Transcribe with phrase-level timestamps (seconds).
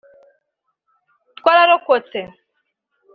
[1.37, 2.21] twararokotse